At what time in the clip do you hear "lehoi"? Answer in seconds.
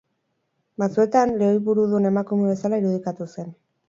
1.41-1.59